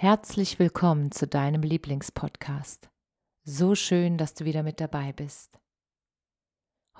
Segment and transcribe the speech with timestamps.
[0.00, 2.88] Herzlich willkommen zu deinem Lieblingspodcast.
[3.42, 5.58] So schön, dass du wieder mit dabei bist.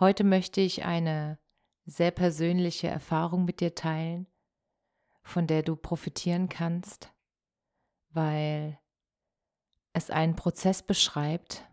[0.00, 1.38] Heute möchte ich eine
[1.86, 4.26] sehr persönliche Erfahrung mit dir teilen,
[5.22, 7.12] von der du profitieren kannst,
[8.10, 8.80] weil
[9.92, 11.68] es einen Prozess beschreibt,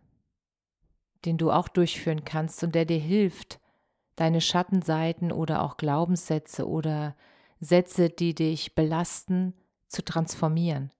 [1.26, 3.60] den du auch durchführen kannst und der dir hilft,
[4.16, 7.18] deine Schattenseiten oder auch Glaubenssätze oder
[7.60, 9.56] Sätze, die dich belasten,
[9.88, 10.92] zu transformieren.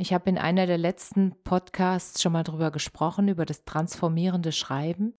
[0.00, 5.12] Ich habe in einer der letzten Podcasts schon mal drüber gesprochen, über das transformierende Schreiben.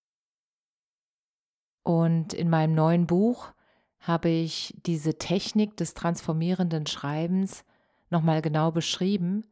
[1.84, 3.52] Und in meinem neuen Buch
[4.00, 7.64] habe ich diese Technik des transformierenden Schreibens
[8.10, 9.46] nochmal genau beschrieben,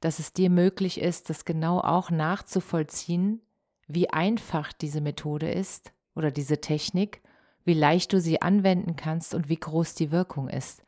[0.00, 3.42] dass es dir möglich ist, das genau auch nachzuvollziehen,
[3.88, 7.20] wie einfach diese Methode ist oder diese Technik,
[7.66, 10.82] wie leicht du sie anwenden kannst und wie groß die Wirkung ist.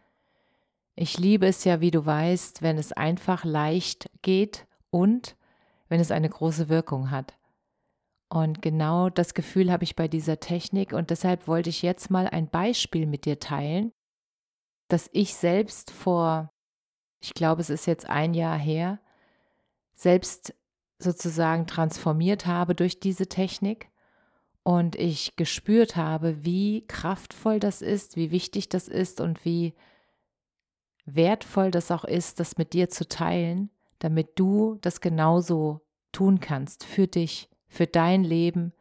[0.97, 5.37] Ich liebe es ja, wie du weißt, wenn es einfach leicht geht und
[5.89, 7.35] wenn es eine große Wirkung hat.
[8.29, 12.27] Und genau das Gefühl habe ich bei dieser Technik und deshalb wollte ich jetzt mal
[12.27, 13.93] ein Beispiel mit dir teilen,
[14.89, 16.53] das ich selbst vor,
[17.21, 19.01] ich glaube es ist jetzt ein Jahr her,
[19.95, 20.55] selbst
[20.99, 23.89] sozusagen transformiert habe durch diese Technik
[24.63, 29.75] und ich gespürt habe, wie kraftvoll das ist, wie wichtig das ist und wie
[31.05, 35.81] wertvoll das auch ist, das mit dir zu teilen, damit du das genauso
[36.13, 38.73] tun kannst für dich, für dein Leben,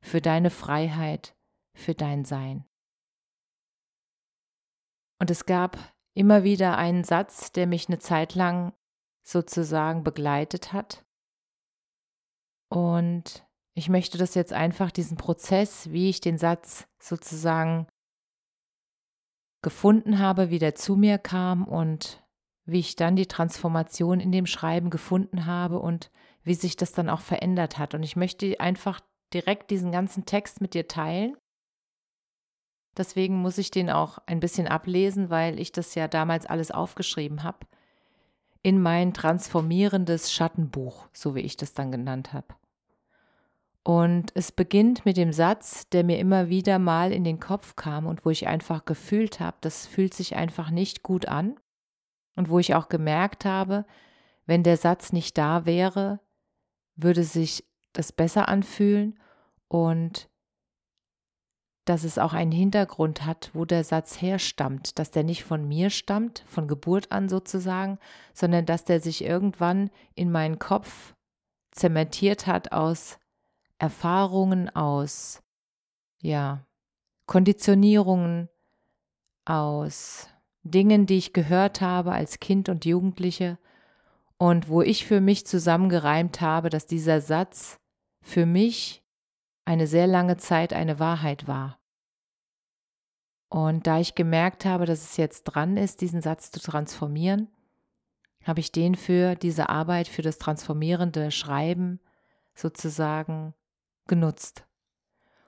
[0.00, 1.34] für deine Freiheit,
[1.74, 2.64] für dein Sein.
[5.18, 5.78] Und es gab
[6.14, 8.72] immer wieder einen Satz, der mich eine Zeit lang
[9.22, 11.04] sozusagen begleitet hat.
[12.68, 17.86] Und ich möchte das jetzt einfach, diesen Prozess, wie ich den Satz sozusagen
[19.62, 22.22] gefunden habe, wie der zu mir kam und
[22.64, 26.10] wie ich dann die Transformation in dem Schreiben gefunden habe und
[26.44, 27.94] wie sich das dann auch verändert hat.
[27.94, 29.00] Und ich möchte einfach
[29.32, 31.36] direkt diesen ganzen Text mit dir teilen.
[32.96, 37.42] Deswegen muss ich den auch ein bisschen ablesen, weil ich das ja damals alles aufgeschrieben
[37.42, 37.66] habe
[38.62, 42.54] in mein transformierendes Schattenbuch, so wie ich das dann genannt habe.
[43.84, 48.06] Und es beginnt mit dem Satz, der mir immer wieder mal in den Kopf kam
[48.06, 51.58] und wo ich einfach gefühlt habe, das fühlt sich einfach nicht gut an.
[52.36, 53.84] Und wo ich auch gemerkt habe,
[54.46, 56.20] wenn der Satz nicht da wäre,
[56.94, 59.18] würde sich das besser anfühlen
[59.68, 60.30] und
[61.84, 65.90] dass es auch einen Hintergrund hat, wo der Satz herstammt, dass der nicht von mir
[65.90, 67.98] stammt, von Geburt an sozusagen,
[68.32, 71.14] sondern dass der sich irgendwann in meinen Kopf
[71.72, 73.18] zementiert hat aus
[73.82, 75.42] Erfahrungen aus,
[76.20, 76.64] ja,
[77.26, 78.48] Konditionierungen,
[79.44, 80.28] aus
[80.62, 83.58] Dingen, die ich gehört habe als Kind und Jugendliche
[84.38, 87.80] und wo ich für mich zusammengereimt habe, dass dieser Satz
[88.20, 89.02] für mich
[89.64, 91.80] eine sehr lange Zeit eine Wahrheit war.
[93.48, 97.48] Und da ich gemerkt habe, dass es jetzt dran ist, diesen Satz zu transformieren,
[98.44, 101.98] habe ich den für diese Arbeit, für das transformierende Schreiben
[102.54, 103.54] sozusagen
[104.12, 104.66] genutzt.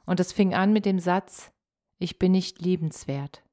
[0.07, 1.53] Und es fing an mit dem Satz,
[1.99, 3.45] ich bin nicht liebenswert,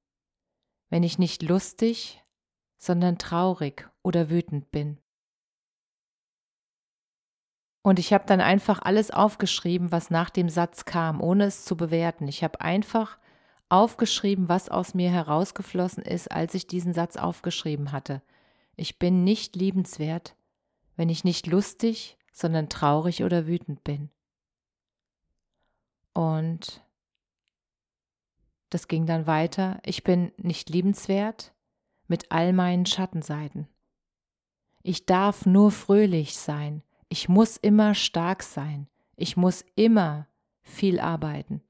[0.90, 2.24] wenn ich nicht lustig,
[2.78, 5.00] sondern traurig oder wütend bin.
[7.82, 11.76] Und ich habe dann einfach alles aufgeschrieben, was nach dem Satz kam, ohne es zu
[11.76, 12.30] bewerten.
[12.30, 13.18] Ich habe einfach
[13.68, 18.22] aufgeschrieben, was aus mir herausgeflossen ist, als ich diesen Satz aufgeschrieben hatte.
[18.78, 20.38] Ich bin nicht liebenswert,
[20.96, 24.10] wenn ich nicht lustig, sondern traurig oder wütend bin.
[26.14, 26.84] Und
[28.70, 29.80] das ging dann weiter.
[29.86, 31.54] Ich bin nicht liebenswert
[32.08, 33.68] mit all meinen Schattenseiten.
[34.84, 36.84] Ich darf nur fröhlich sein.
[37.10, 38.88] Ich muss immer stark sein.
[39.16, 40.28] Ich muss immer
[40.64, 41.62] viel arbeiten.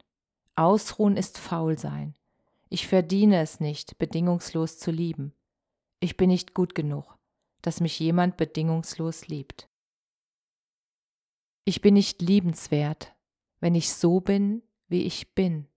[0.56, 2.16] Ausruhen ist faul sein.
[2.70, 5.34] Ich verdiene es nicht, bedingungslos zu lieben.
[6.00, 7.18] Ich bin nicht gut genug.
[7.62, 9.70] dass mich jemand bedingungslos liebt.
[11.64, 13.16] Ich bin nicht liebenswert,
[13.62, 15.68] wenn ich so bin, wie ich bin,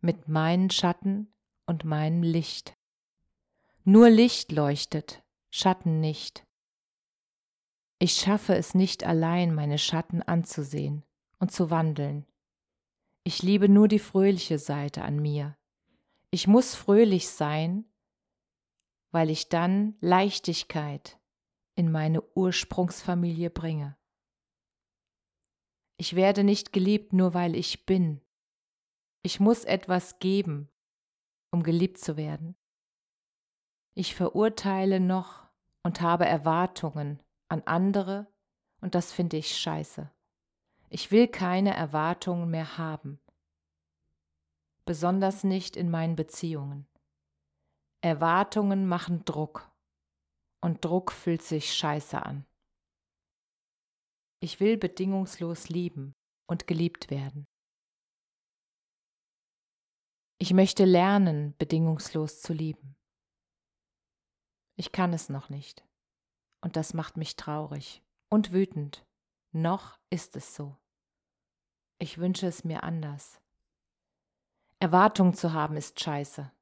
[0.00, 1.28] mit meinen Schatten
[1.66, 2.76] und meinem Licht.
[3.84, 6.46] Nur Licht leuchtet, Schatten nicht.
[7.98, 11.04] Ich schaffe es nicht allein, meine Schatten anzusehen
[11.38, 12.26] und zu wandeln.
[13.24, 15.56] Ich liebe nur die fröhliche Seite an mir.
[16.30, 17.84] Ich muss fröhlich sein,
[19.10, 21.18] weil ich dann Leichtigkeit
[21.74, 23.96] in meine Ursprungsfamilie bringe.
[25.96, 28.20] Ich werde nicht geliebt nur weil ich bin.
[29.22, 30.68] Ich muss etwas geben,
[31.50, 32.56] um geliebt zu werden.
[33.94, 35.48] Ich verurteile noch
[35.84, 38.26] und habe Erwartungen an andere
[38.80, 40.10] und das finde ich scheiße.
[40.90, 43.20] Ich will keine Erwartungen mehr haben,
[44.84, 46.86] besonders nicht in meinen Beziehungen.
[48.00, 49.70] Erwartungen machen Druck
[50.60, 52.46] und Druck fühlt sich scheiße an.
[54.44, 56.14] Ich will bedingungslos lieben
[56.46, 57.46] und geliebt werden.
[60.36, 62.94] Ich möchte lernen, bedingungslos zu lieben.
[64.76, 65.82] Ich kann es noch nicht.
[66.60, 69.06] Und das macht mich traurig und wütend.
[69.52, 70.76] Noch ist es so.
[71.98, 73.40] Ich wünsche es mir anders.
[74.78, 76.52] Erwartung zu haben ist scheiße.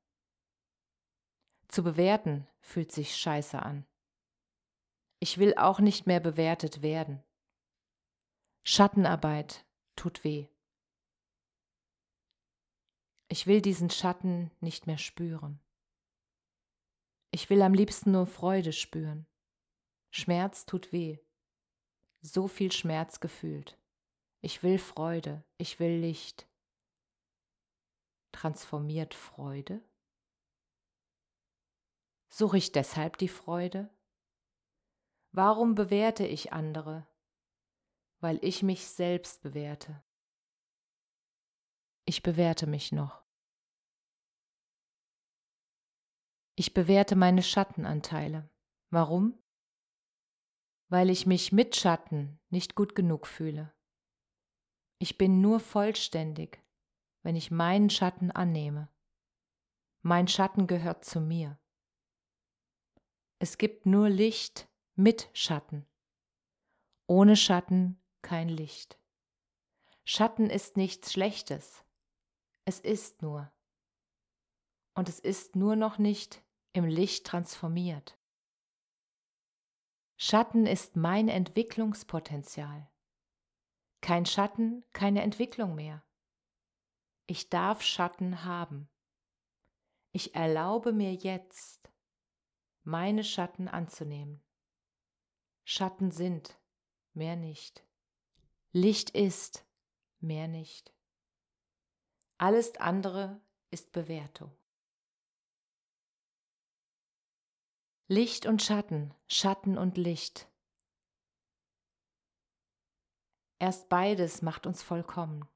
[1.66, 3.84] Zu bewerten fühlt sich scheiße an.
[5.18, 7.24] Ich will auch nicht mehr bewertet werden.
[8.64, 9.64] Schattenarbeit
[9.96, 10.46] tut weh.
[13.26, 15.58] Ich will diesen Schatten nicht mehr spüren.
[17.32, 19.26] Ich will am liebsten nur Freude spüren.
[20.10, 21.18] Schmerz tut weh.
[22.20, 23.78] So viel Schmerz gefühlt.
[24.42, 26.46] Ich will Freude, ich will Licht.
[28.30, 29.82] Transformiert Freude?
[32.28, 33.90] Suche ich deshalb die Freude?
[35.32, 37.08] Warum bewerte ich andere?
[38.22, 40.00] Weil ich mich selbst bewerte.
[42.04, 43.24] Ich bewerte mich noch.
[46.54, 48.48] Ich bewerte meine Schattenanteile.
[48.90, 49.42] Warum?
[50.88, 53.74] Weil ich mich mit Schatten nicht gut genug fühle.
[55.00, 56.64] Ich bin nur vollständig,
[57.24, 58.88] wenn ich meinen Schatten annehme.
[60.02, 61.58] Mein Schatten gehört zu mir.
[63.40, 65.88] Es gibt nur Licht mit Schatten.
[67.08, 68.98] Ohne Schatten kein Licht.
[70.04, 71.84] Schatten ist nichts Schlechtes.
[72.64, 73.52] Es ist nur.
[74.94, 76.42] Und es ist nur noch nicht
[76.72, 78.18] im Licht transformiert.
[80.16, 82.88] Schatten ist mein Entwicklungspotenzial.
[84.00, 86.04] Kein Schatten, keine Entwicklung mehr.
[87.26, 88.88] Ich darf Schatten haben.
[90.12, 91.90] Ich erlaube mir jetzt,
[92.82, 94.42] meine Schatten anzunehmen.
[95.64, 96.60] Schatten sind,
[97.14, 97.84] mehr nicht.
[98.74, 99.66] Licht ist,
[100.20, 100.94] mehr nicht.
[102.38, 103.38] Alles andere
[103.70, 104.50] ist Bewertung.
[108.08, 110.48] Licht und Schatten, Schatten und Licht.
[113.58, 115.46] Erst beides macht uns vollkommen.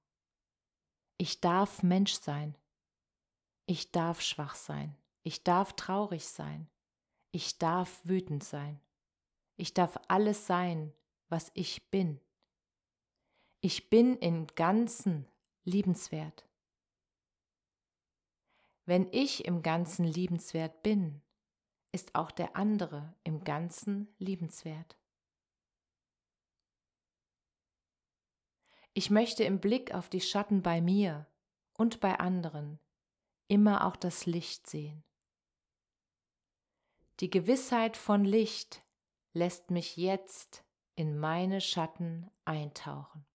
[1.17, 2.55] Ich darf Mensch sein.
[3.65, 4.95] Ich darf schwach sein.
[5.23, 6.69] Ich darf traurig sein.
[7.33, 8.79] Ich darf wütend sein.
[9.57, 10.93] Ich darf alles sein,
[11.31, 12.21] was ich bin.
[13.69, 15.27] Ich bin im Ganzen
[15.65, 16.49] liebenswert.
[18.85, 21.21] Wenn ich im Ganzen liebenswert bin,
[21.91, 24.97] ist auch der andere im Ganzen liebenswert.
[28.95, 31.27] Ich möchte im Blick auf die Schatten bei mir
[31.73, 32.79] und bei anderen
[33.49, 35.03] immer auch das Licht sehen.
[37.19, 38.85] Die Gewissheit von Licht
[39.33, 43.27] lässt mich jetzt in meine Schatten eintauchen.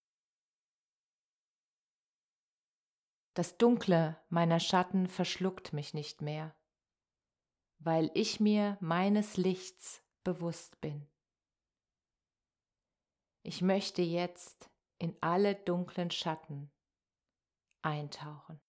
[3.41, 6.55] Das Dunkle meiner Schatten verschluckt mich nicht mehr,
[7.79, 11.09] weil ich mir meines Lichts bewusst bin.
[13.41, 14.69] Ich möchte jetzt
[14.99, 16.71] in alle dunklen Schatten
[17.81, 18.61] eintauchen.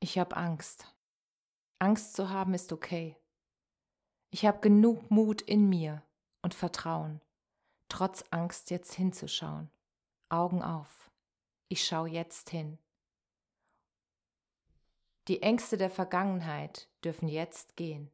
[0.00, 0.94] Ich habe Angst.
[1.78, 3.16] Angst zu haben ist okay.
[4.28, 6.06] Ich habe genug Mut in mir
[6.42, 7.22] und Vertrauen,
[7.88, 9.70] trotz Angst jetzt hinzuschauen.
[10.32, 11.10] Augen auf.
[11.68, 12.78] Ich schaue jetzt hin.
[15.28, 18.10] Die Ängste der Vergangenheit dürfen jetzt gehen.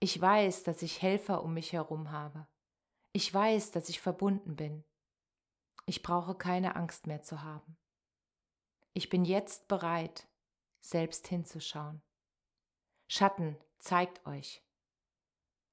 [0.00, 2.46] Ich weiß, dass ich Helfer um mich herum habe.
[3.12, 4.84] Ich weiß, dass ich verbunden bin.
[5.86, 7.76] Ich brauche keine Angst mehr zu haben.
[8.94, 10.28] Ich bin jetzt bereit,
[10.80, 12.02] selbst hinzuschauen.
[13.06, 14.62] Schatten, zeigt euch.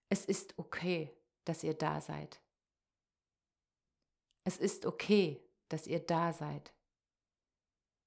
[0.10, 1.12] Es ist okay,
[1.46, 2.42] dass ihr da seid.
[4.50, 6.74] Es ist okay, dass ihr da seid.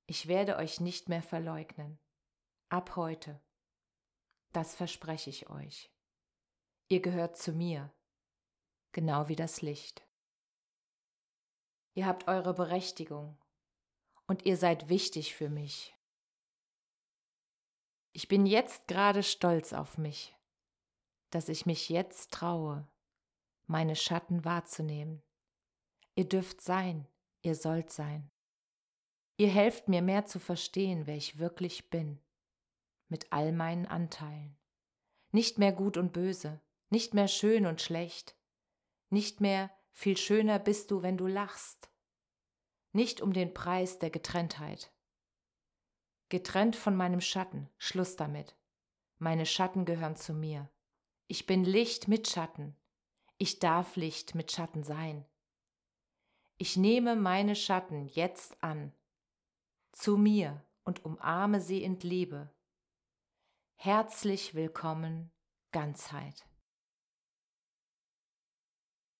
[0.08, 2.00] Ich werde euch nicht mehr verleugnen.
[2.68, 3.40] Ab heute.
[4.50, 5.94] Das verspreche ich euch.
[6.88, 7.94] Ihr gehört zu mir,
[8.90, 10.04] genau wie das Licht.
[11.94, 13.38] Ihr habt eure Berechtigung
[14.26, 15.96] und ihr seid wichtig für mich.
[18.10, 20.36] Ich bin jetzt gerade stolz auf mich,
[21.30, 22.90] dass ich mich jetzt traue,
[23.68, 25.22] meine Schatten wahrzunehmen.
[26.14, 27.06] Ihr dürft sein,
[27.42, 28.30] ihr sollt sein.
[29.36, 32.20] Ihr helft mir mehr zu verstehen, wer ich wirklich bin,
[33.08, 34.56] mit all meinen Anteilen.
[35.30, 38.36] Nicht mehr gut und böse, nicht mehr schön und schlecht,
[39.08, 41.90] nicht mehr viel schöner bist du, wenn du lachst,
[42.92, 44.92] nicht um den Preis der Getrenntheit.
[46.28, 48.56] Getrennt von meinem Schatten, Schluss damit.
[49.18, 50.70] Meine Schatten gehören zu mir.
[51.26, 52.76] Ich bin Licht mit Schatten.
[53.38, 55.24] Ich darf Licht mit Schatten sein.
[56.62, 58.92] Ich nehme meine Schatten jetzt an,
[59.90, 62.54] zu mir und umarme sie in Liebe.
[63.74, 65.32] Herzlich willkommen,
[65.72, 66.48] Ganzheit.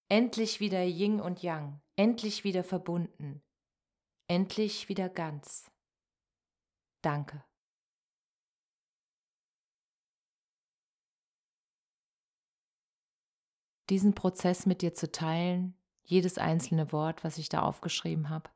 [0.08, 3.42] Endlich wieder Yin und Yang, endlich wieder verbunden,
[4.28, 5.68] endlich wieder ganz.
[7.00, 7.44] Danke.
[13.90, 18.50] Diesen Prozess mit dir zu teilen, jedes einzelne Wort, was ich da aufgeschrieben habe,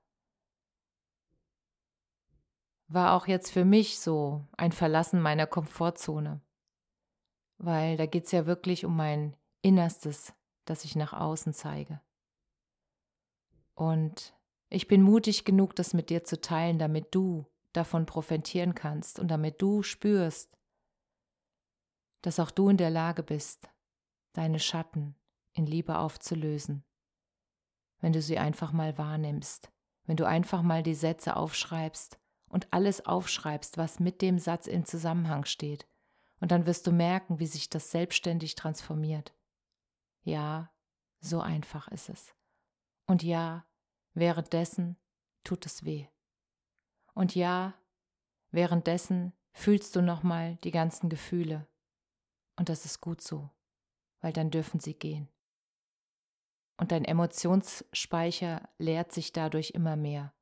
[2.88, 6.40] war auch jetzt für mich so ein Verlassen meiner Komfortzone,
[7.58, 10.32] weil da geht es ja wirklich um mein Innerstes,
[10.64, 12.00] das ich nach außen zeige.
[13.74, 14.34] Und
[14.68, 19.28] ich bin mutig genug, das mit dir zu teilen, damit du davon profitieren kannst und
[19.28, 20.56] damit du spürst,
[22.22, 23.68] dass auch du in der Lage bist,
[24.32, 25.14] deine Schatten
[25.52, 26.84] in Liebe aufzulösen,
[28.00, 29.70] wenn du sie einfach mal wahrnimmst,
[30.04, 34.84] wenn du einfach mal die Sätze aufschreibst und alles aufschreibst, was mit dem Satz in
[34.84, 35.86] Zusammenhang steht,
[36.40, 39.34] und dann wirst du merken, wie sich das selbstständig transformiert.
[40.22, 40.70] Ja,
[41.20, 42.34] so einfach ist es.
[43.06, 43.66] Und ja,
[44.14, 44.96] währenddessen
[45.44, 46.06] tut es weh.
[47.14, 47.74] Und ja,
[48.50, 51.66] währenddessen fühlst du nochmal die ganzen Gefühle.
[52.56, 53.50] Und das ist gut so,
[54.20, 55.28] weil dann dürfen sie gehen.
[56.76, 60.34] Und dein Emotionsspeicher leert sich dadurch immer mehr.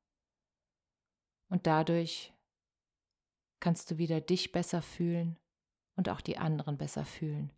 [1.49, 2.33] Und dadurch
[3.59, 5.37] kannst du wieder dich besser fühlen
[5.95, 7.51] und auch die anderen besser fühlen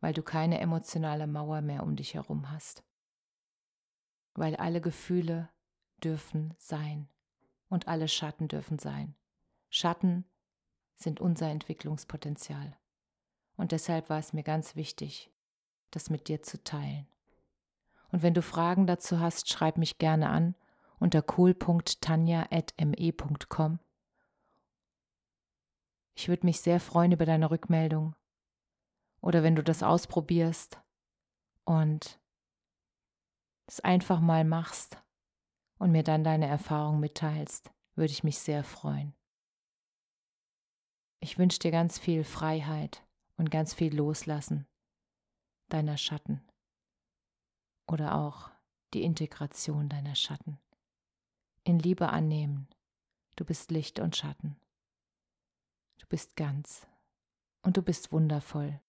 [0.00, 2.84] weil du keine emotionale Mauer mehr um dich herum hast.
[4.34, 5.50] Weil alle Gefühle
[6.02, 7.08] dürfen sein
[7.68, 9.16] und alle Schatten dürfen sein.
[9.70, 10.24] Schatten
[10.94, 12.78] sind unser Entwicklungspotenzial.
[13.56, 15.32] Und deshalb war es mir ganz wichtig,
[15.90, 17.08] das mit dir zu teilen.
[18.16, 20.54] Und wenn du Fragen dazu hast, schreib mich gerne an
[20.98, 23.78] unter cool.tanja.me.com.
[26.14, 28.16] Ich würde mich sehr freuen über deine Rückmeldung
[29.20, 30.80] oder wenn du das ausprobierst
[31.66, 32.18] und
[33.66, 34.96] es einfach mal machst
[35.76, 39.12] und mir dann deine Erfahrung mitteilst, würde ich mich sehr freuen.
[41.20, 43.04] Ich wünsche dir ganz viel Freiheit
[43.36, 44.66] und ganz viel Loslassen
[45.68, 46.45] deiner Schatten
[47.86, 48.50] oder auch
[48.94, 50.58] die Integration deiner Schatten.
[51.64, 52.68] In Liebe annehmen,
[53.36, 54.56] du bist Licht und Schatten.
[55.98, 56.86] Du bist ganz
[57.62, 58.80] und du bist wundervoll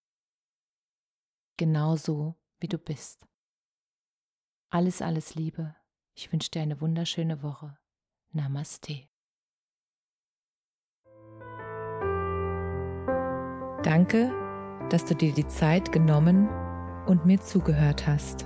[1.57, 3.27] genauso wie du bist.
[4.69, 5.75] Alles, alles Liebe.
[6.15, 7.77] Ich wünsche dir eine wunderschöne Woche.
[8.31, 9.07] Namaste.
[13.83, 14.31] Danke,
[14.89, 16.49] dass du dir die Zeit genommen
[17.05, 18.45] und mir zugehört hast.